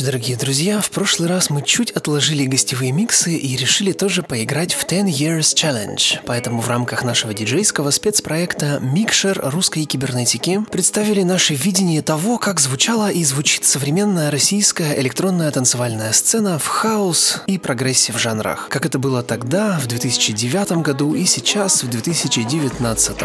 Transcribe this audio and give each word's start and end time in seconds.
Ночи, 0.00 0.12
дорогие 0.12 0.36
друзья. 0.36 0.80
В 0.80 0.90
прошлый 0.90 1.28
раз 1.28 1.50
мы 1.50 1.60
чуть 1.60 1.90
отложили 1.90 2.46
гостевые 2.46 2.90
миксы 2.90 3.34
и 3.36 3.56
решили 3.56 3.92
тоже 3.92 4.22
поиграть 4.22 4.72
в 4.72 4.86
10 4.86 5.20
Years 5.20 5.54
Challenge. 5.54 6.20
Поэтому 6.24 6.62
в 6.62 6.68
рамках 6.68 7.04
нашего 7.04 7.34
диджейского 7.34 7.90
спецпроекта 7.90 8.78
«Микшер 8.80 9.38
русской 9.42 9.84
кибернетики» 9.84 10.64
представили 10.70 11.22
наше 11.22 11.54
видение 11.54 12.00
того, 12.00 12.38
как 12.38 12.60
звучала 12.60 13.10
и 13.10 13.22
звучит 13.24 13.66
современная 13.66 14.30
российская 14.30 14.98
электронная 15.00 15.50
танцевальная 15.50 16.12
сцена 16.12 16.58
в 16.58 16.66
house 16.66 17.42
и 17.46 17.58
progressive 17.58 18.18
жанрах. 18.18 18.68
Как 18.70 18.86
это 18.86 18.98
было 18.98 19.22
тогда, 19.22 19.78
в 19.78 19.86
2009 19.86 20.82
году 20.82 21.14
и 21.14 21.26
сейчас, 21.26 21.82
в 21.82 21.90
2019. 21.90 23.16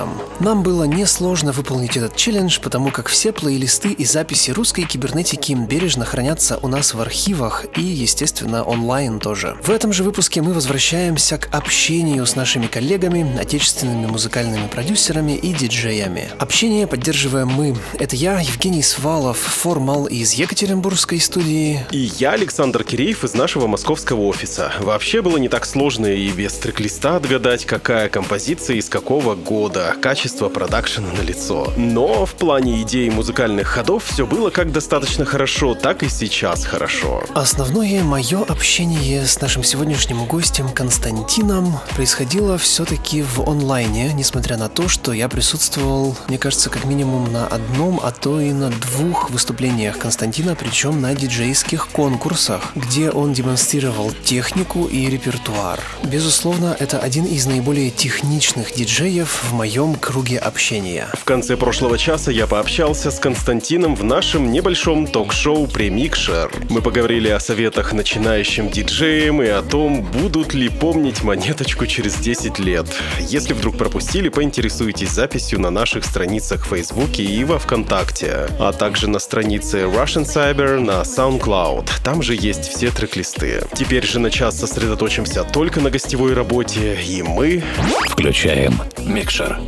Нам 0.41 0.63
было 0.63 0.83
несложно 0.83 1.53
выполнить 1.53 1.95
этот 1.95 2.17
челлендж, 2.17 2.59
потому 2.59 2.91
как 2.91 3.07
все 3.07 3.31
плейлисты 3.31 3.94
и 3.94 4.03
записи 4.03 4.52
русской 4.52 4.83
кибернетики 4.83 5.53
бережно 5.53 6.03
хранятся 6.03 6.57
у 6.65 6.67
нас 6.67 6.95
в 6.95 6.99
архивах 6.99 7.65
и, 7.77 7.81
естественно, 7.81 8.63
онлайн 8.63 9.19
тоже. 9.19 9.55
В 9.61 9.69
этом 9.69 9.93
же 9.93 10.03
выпуске 10.03 10.41
мы 10.41 10.51
возвращаемся 10.51 11.38
к 11.38 11.47
общению 11.55 12.25
с 12.25 12.35
нашими 12.35 12.65
коллегами, 12.65 13.38
отечественными 13.39 14.07
музыкальными 14.07 14.67
продюсерами 14.67 15.33
и 15.33 15.53
диджеями. 15.53 16.31
Общение 16.39 16.88
поддерживаем 16.88 17.49
мы. 17.49 17.75
Это 17.99 18.15
я, 18.15 18.39
Евгений 18.39 18.81
Свалов, 18.81 19.38
формал 19.38 20.07
из 20.07 20.33
Екатеринбургской 20.33 21.19
студии. 21.19 21.85
И 21.91 22.09
я, 22.17 22.31
Александр 22.31 22.83
Киреев 22.83 23.23
из 23.23 23.35
нашего 23.35 23.67
московского 23.67 24.22
офиса. 24.22 24.73
Вообще 24.79 25.22
было 25.22 25.38
не 25.38 25.50
так 25.50 25.67
сложно 25.67 26.07
и 26.07 26.31
без 26.31 26.53
трек-листа 26.53 27.17
отгадать, 27.17 27.66
какая 27.66 28.09
композиция 28.09 28.77
из 28.77 28.89
какого 28.89 29.35
года. 29.35 29.94
Качество 30.02 30.50
продакшена 30.50 31.09
на 31.16 31.22
лицо. 31.22 31.72
Но 31.77 32.25
в 32.25 32.33
плане 32.33 32.81
идей 32.81 33.11
музыкальных 33.11 33.67
ходов 33.67 34.03
все 34.05 34.25
было 34.25 34.50
как 34.50 34.72
достаточно 34.72 35.25
хорошо, 35.25 35.75
так 35.75 36.02
и 36.02 36.09
сейчас 36.09 36.44
хорошо. 36.53 37.23
Основное 37.33 38.03
мое 38.03 38.43
общение 38.43 39.25
с 39.25 39.41
нашим 39.41 39.63
сегодняшним 39.63 40.25
гостем 40.25 40.69
Константином 40.69 41.79
происходило 41.95 42.57
все-таки 42.57 43.23
в 43.23 43.41
онлайне, 43.49 44.13
несмотря 44.13 44.55
на 44.55 44.69
то, 44.69 44.88
что 44.88 45.11
я 45.11 45.27
присутствовал, 45.27 46.16
мне 46.27 46.38
кажется, 46.38 46.69
как 46.69 46.85
минимум 46.85 47.33
на 47.33 47.47
одном, 47.47 47.99
а 48.01 48.11
то 48.11 48.39
и 48.39 48.51
на 48.53 48.69
двух 48.69 49.31
выступлениях 49.31 49.97
Константина, 49.97 50.55
причем 50.55 51.01
на 51.01 51.16
диджейских 51.16 51.88
конкурсах, 51.88 52.73
где 52.75 53.09
он 53.09 53.33
демонстрировал 53.33 54.11
технику 54.23 54.85
и 54.85 55.09
репертуар. 55.09 55.79
Безусловно, 56.03 56.77
это 56.79 56.99
один 56.99 57.25
из 57.25 57.45
наиболее 57.47 57.89
техничных 57.89 58.73
диджеев 58.73 59.45
в 59.49 59.53
моем 59.53 59.95
круге 59.95 60.38
общения. 60.38 61.07
В 61.13 61.23
конце 61.23 61.57
прошлого 61.57 61.97
часа 61.97 62.31
я 62.31 62.45
пообщался 62.45 63.09
с 63.09 63.19
Константином 63.19 63.95
в 63.95 64.03
нашем 64.03 64.51
небольшом 64.51 65.07
ток-шоу 65.07 65.66
«Премьер 65.67 66.05
Микшер. 66.36 66.52
Мы 66.69 66.81
поговорили 66.81 67.30
о 67.30 67.39
советах 67.39 67.94
начинающим 67.94 68.69
диджеям 68.69 69.41
и 69.41 69.47
о 69.47 69.61
том, 69.61 70.02
будут 70.02 70.53
ли 70.53 70.69
помнить 70.69 71.23
монеточку 71.23 71.86
через 71.86 72.16
10 72.16 72.59
лет. 72.59 72.86
Если 73.19 73.53
вдруг 73.53 73.78
пропустили, 73.78 74.30
поинтересуйтесь 74.30 75.11
записью 75.11 75.59
на 75.59 75.69
наших 75.69 76.03
страницах 76.06 76.66
в 76.66 76.69
Фейсбуке 76.69 77.23
и 77.23 77.44
во 77.44 77.59
Вконтакте, 77.59 78.47
а 78.59 78.73
также 78.73 79.09
на 79.09 79.19
странице 79.19 79.83
Russian 79.83 80.25
Cyber 80.25 80.80
на 80.80 81.02
SoundCloud. 81.02 81.89
Там 82.03 82.22
же 82.22 82.36
есть 82.36 82.69
все 82.69 82.91
трек-листы. 82.91 83.63
Теперь 83.73 84.06
же 84.06 84.19
на 84.19 84.30
час 84.30 84.59
сосредоточимся 84.59 85.44
только 85.44 85.80
на 85.80 85.90
гостевой 85.90 86.34
работе, 86.34 86.97
и 87.07 87.22
мы... 87.22 87.63
Включаем 88.09 88.81
микшер. 89.00 89.59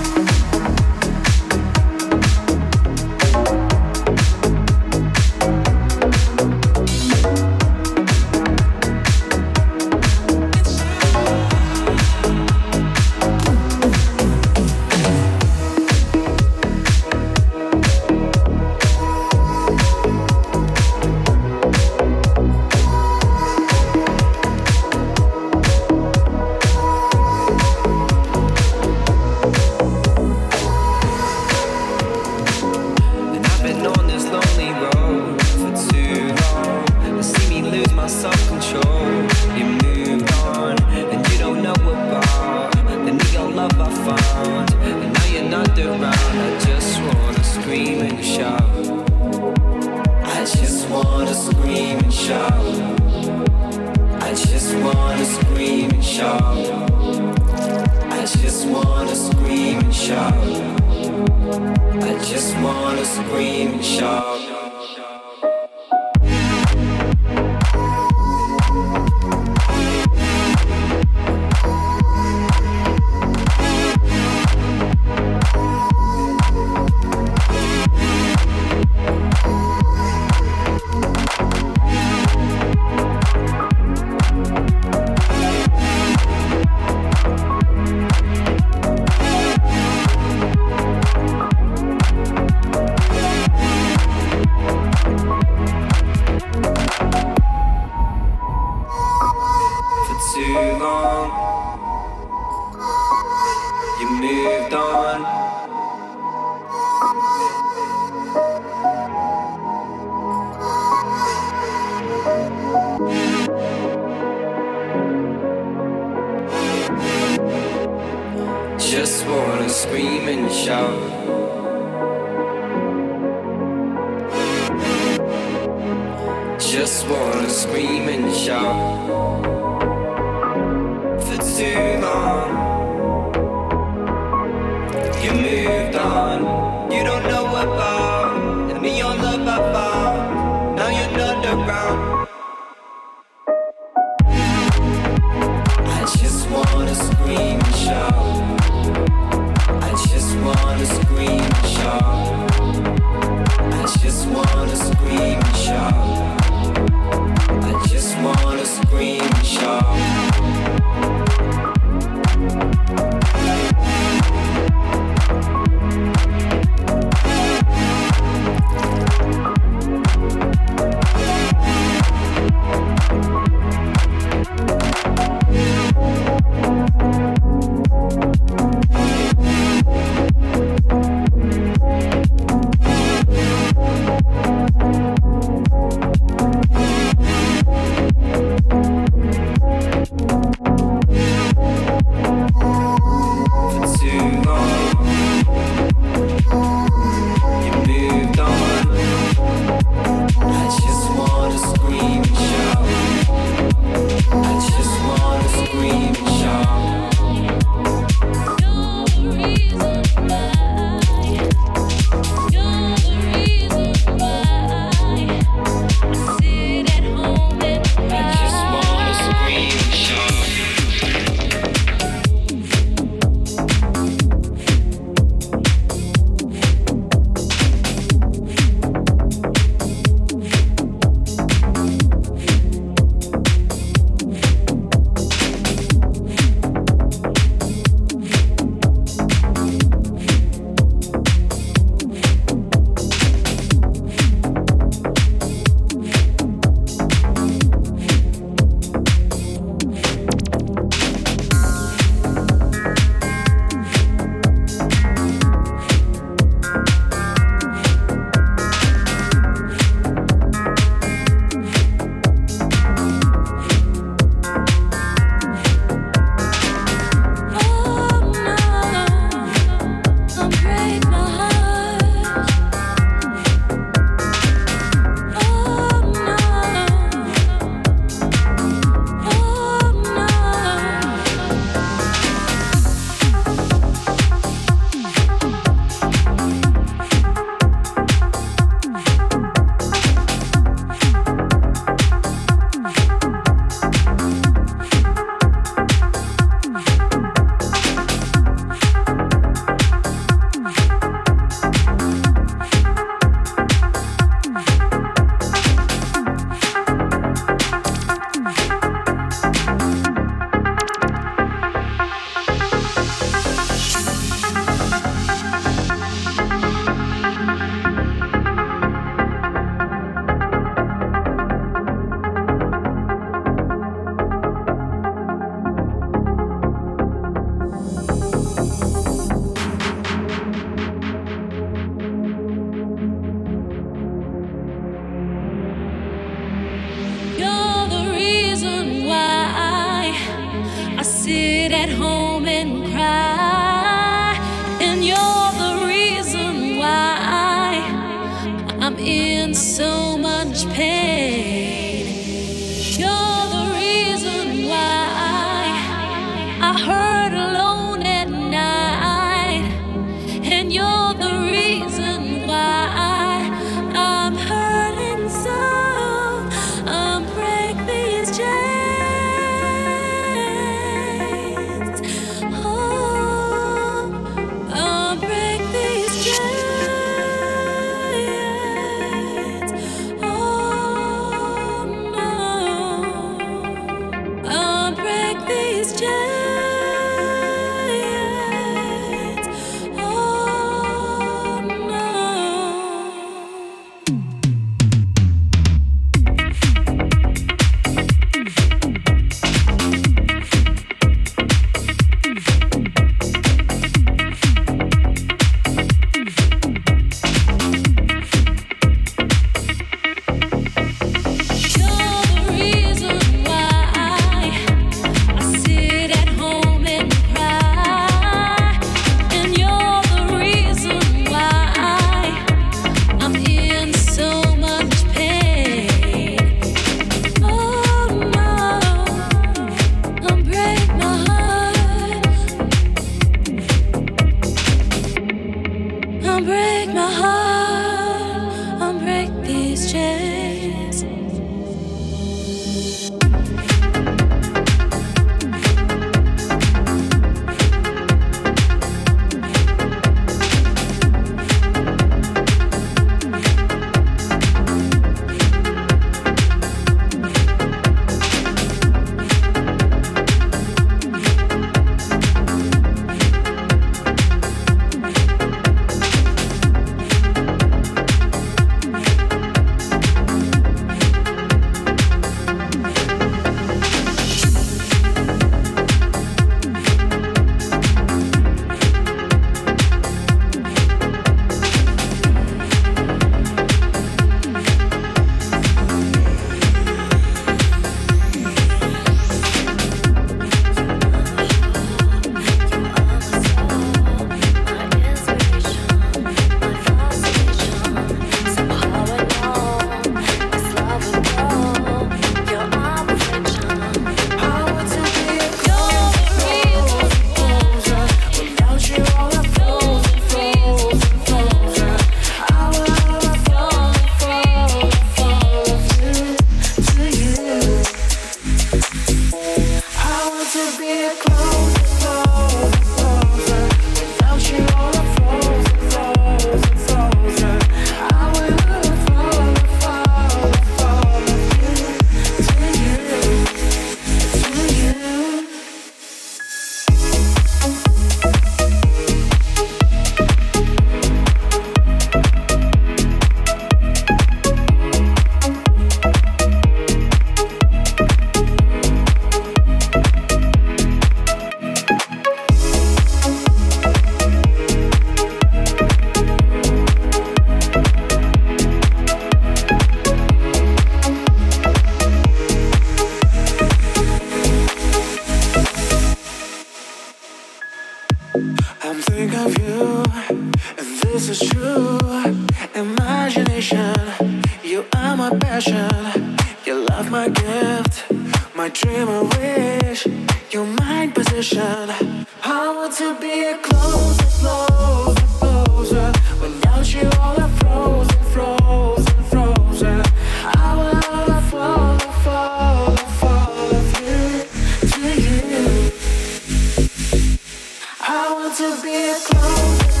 Oh, 599.43 600.00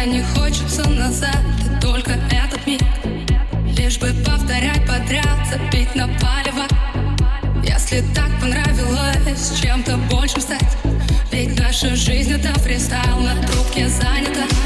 тебя 0.00 0.06
не 0.06 0.22
хочется 0.22 0.88
назад 0.88 1.40
только 1.80 2.12
этот 2.30 2.66
миг. 2.66 2.80
Лишь 3.76 3.98
бы 3.98 4.12
повторять 4.24 4.86
подряд 4.86 5.26
Забить 5.50 5.94
на 5.94 6.06
палево. 6.06 6.64
Если 7.62 8.02
так 8.14 8.30
понравилось 8.40 9.60
Чем-то 9.60 9.96
большим 10.10 10.40
стать. 10.40 10.76
Ведь 11.32 11.58
наша 11.58 11.94
жизнь 11.96 12.32
это 12.32 12.58
фристайл 12.60 13.20
На 13.20 13.34
трубке 13.46 13.88
занята. 13.88 14.59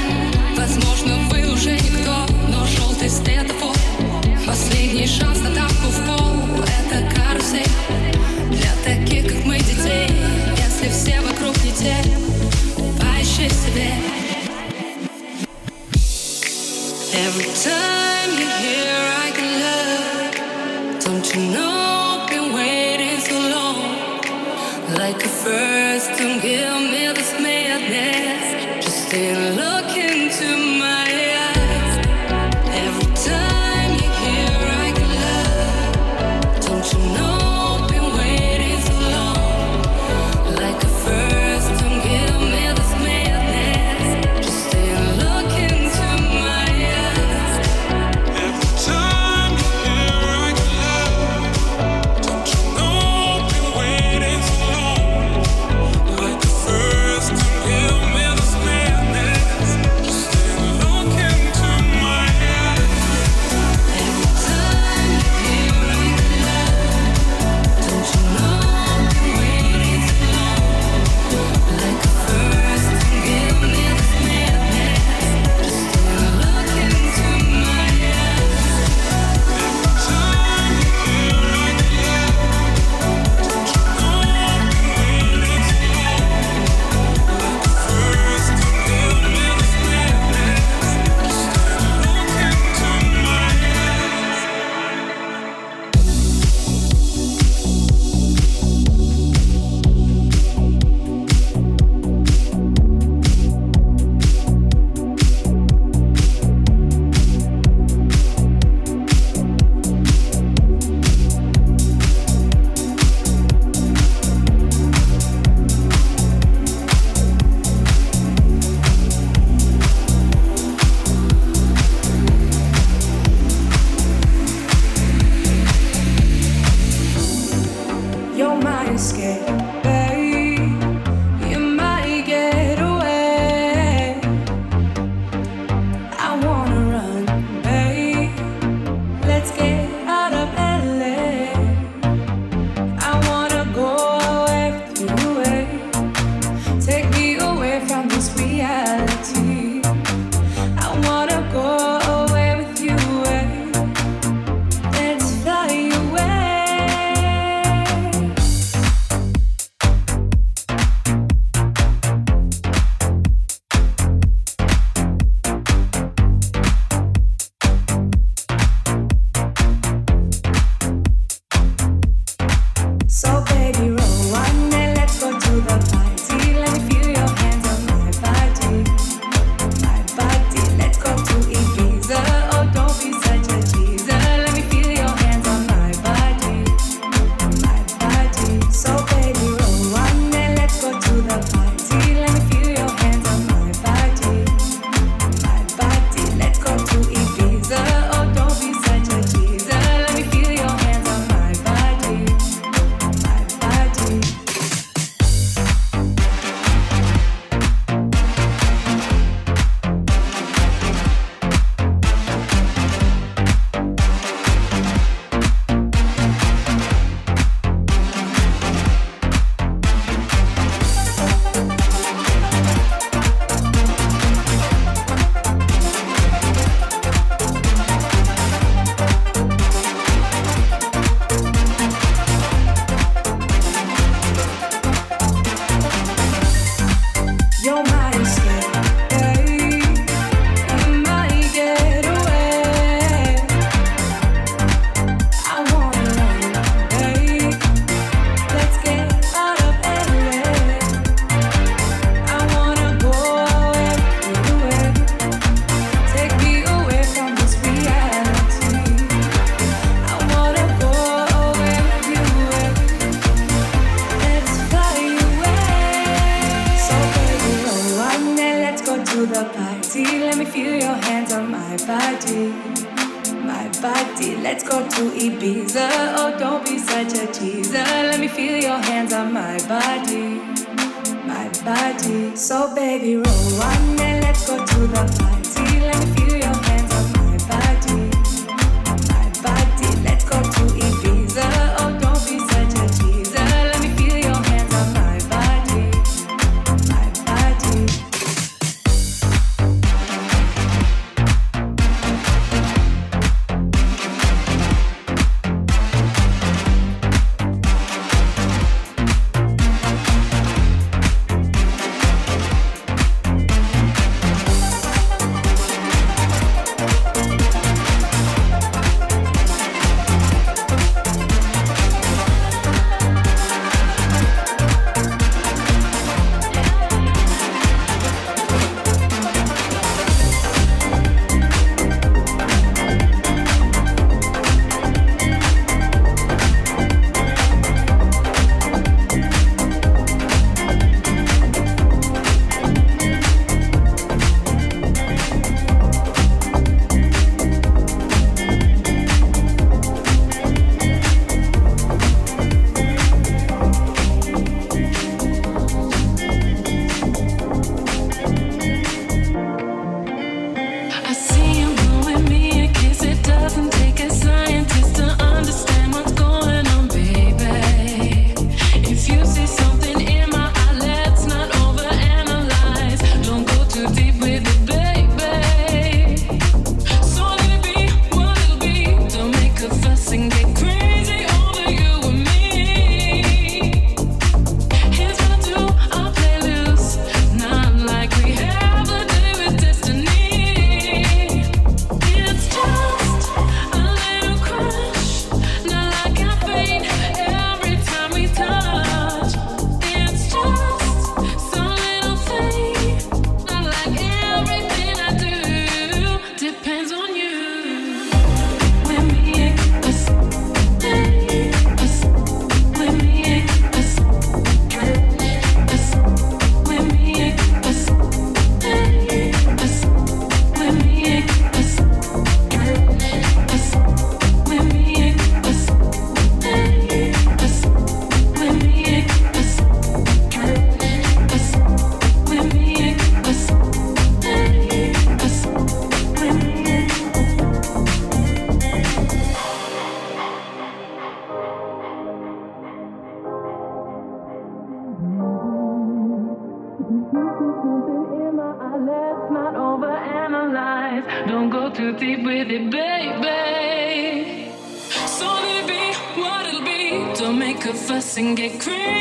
And 458.17 458.37
get 458.37 458.61
crazy 458.61 458.94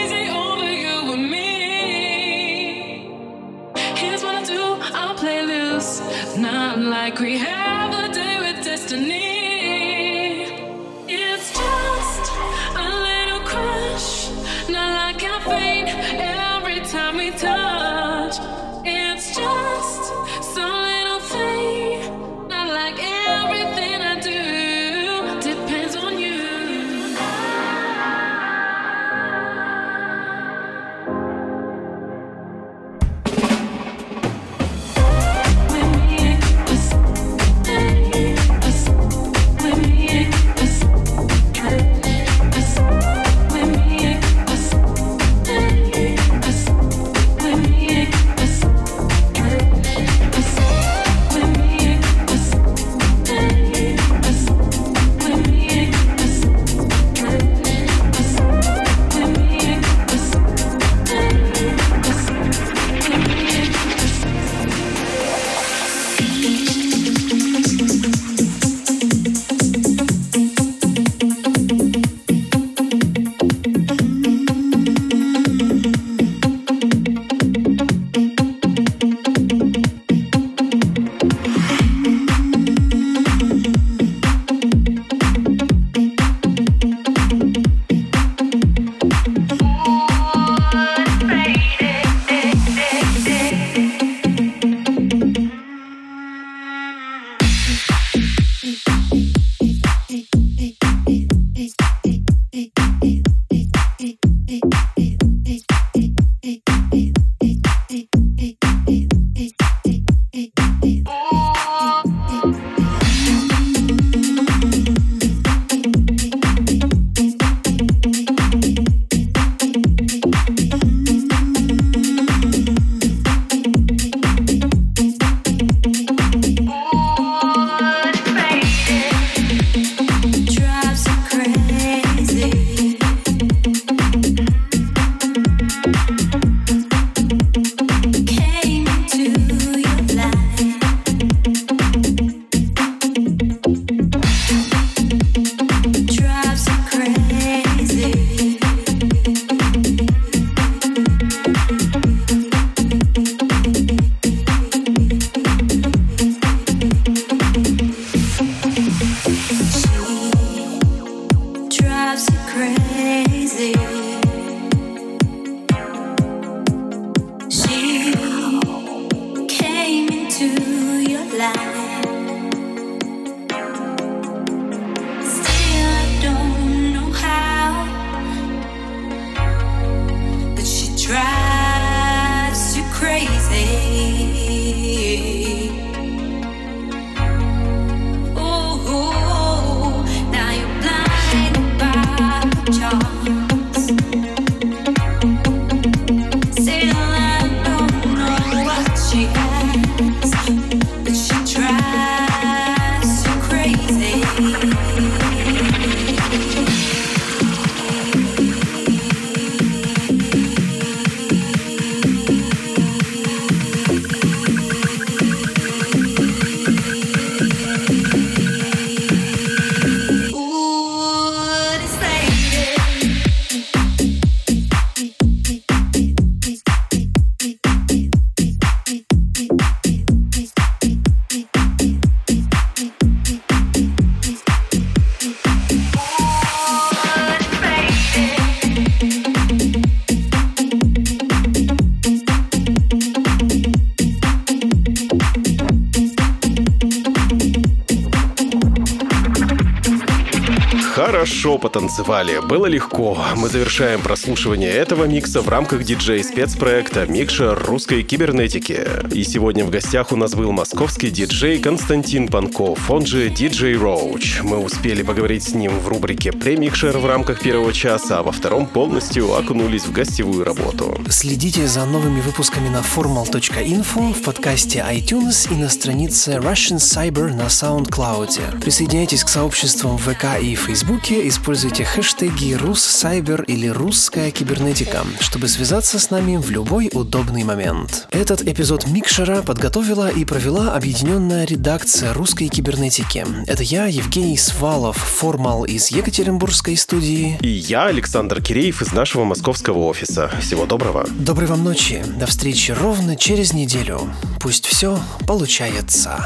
Хорошо 251.84 252.04
потанцевали, 252.04 252.40
было 252.40 252.66
легко. 252.66 253.18
Мы 253.36 253.50
завершаем 253.50 254.02
прослушивание 254.02 254.72
этого 254.72 255.06
микса 255.06 255.42
в 255.42 255.50
рамках 255.50 255.84
диджей-спецпроекта 255.84 257.06
«Микшер 257.08 257.62
русской 257.66 258.04
кибернетики». 258.04 258.88
И 259.12 259.24
сегодня 259.24 259.66
в 259.66 259.70
гостях 259.70 260.12
у 260.12 260.16
нас 260.16 260.34
был 260.34 260.52
московский 260.52 261.10
диджей 261.10 261.60
Константин 261.60 262.28
Панков, 262.28 262.90
он 262.90 263.06
же 263.06 263.30
диджей 263.30 263.76
Роуч. 263.76 264.42
Мы 264.44 264.58
успели 264.58 265.04
поговорить 265.04 265.44
с 265.44 265.54
ним 265.54 265.78
в 265.80 265.88
рубрике 265.88 266.32
«Премикшер» 266.32 266.98
в 266.98 267.06
рамках 267.06 267.42
первого 267.42 267.74
часа, 267.74 268.20
а 268.20 268.24
во 268.24 268.32
втором 268.32 268.66
полностью 268.66 269.36
окунулись 269.36 269.86
в 269.86 269.92
гостевую 269.92 270.46
работу. 270.46 270.98
Следите 271.10 271.68
за 271.68 271.86
новыми 271.86 272.22
выпусками 272.22 272.70
на 272.70 272.80
formal.info, 272.82 274.14
в 274.14 274.22
подкасте 274.24 274.86
iTunes 274.90 275.52
и 275.52 275.56
на 275.56 275.70
странице 275.70 276.34
Russian 276.34 276.78
Cyber 276.78 277.34
на 277.34 277.48
SoundCloud. 277.48 278.62
Присоединяйтесь 278.62 279.24
к 279.24 279.30
сообществам 279.30 279.98
в 279.98 280.04
ВК 280.04 280.42
и 280.42 280.56
Фейсбуке 280.56 281.24
и 281.24 281.30
используйте 281.74 281.86
хэштеги 281.86 282.54
«Руссайбер» 282.54 283.44
или 283.44 283.68
«Русская 283.68 284.30
кибернетика», 284.30 285.06
чтобы 285.20 285.48
связаться 285.48 285.98
с 285.98 286.12
нами 286.12 286.38
в 286.38 286.52
любой 286.52 286.90
удобный 286.94 287.44
момент. 287.44 288.08
Этот 288.12 288.44
эпизод 288.44 288.86
Микшера 288.88 289.42
подготовила 289.42 290.08
и 290.10 290.24
провела 290.24 290.76
объединенная 290.76 291.46
редакция 291.46 292.14
русской 292.14 292.48
кибернетики. 292.48 293.26
Это 293.48 293.64
я, 293.64 293.88
Евгений 293.88 294.38
Свалов, 294.38 294.98
формал 294.98 295.66
из 295.66 295.90
Екатеринбургской 295.90 296.78
студии. 296.78 297.40
И 297.42 297.48
я, 297.48 297.86
Александр 297.86 298.42
Киреев 298.42 298.84
из 298.84 298.92
нашего 298.92 299.24
московского 299.24 299.80
офиса. 299.80 300.30
Всего 300.42 300.68
доброго. 300.68 301.08
Доброй 301.10 301.48
вам 301.48 301.64
ночи. 301.64 302.04
До 302.20 302.28
встречи 302.28 302.72
ровно 302.72 303.16
через 303.16 303.52
неделю. 303.54 304.14
Пусть 304.40 304.68
все 304.68 305.00
получается. 305.26 306.24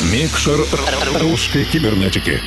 Микшер 0.00 0.60
русской 1.20 1.64
кибернетики. 1.64 2.40